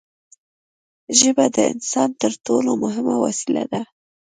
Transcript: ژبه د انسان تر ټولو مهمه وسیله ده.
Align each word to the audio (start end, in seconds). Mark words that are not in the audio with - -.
ژبه 1.19 1.45
د 1.55 1.57
انسان 1.73 2.09
تر 2.21 2.31
ټولو 2.45 2.71
مهمه 2.83 3.15
وسیله 3.25 3.63
ده. 3.71 3.81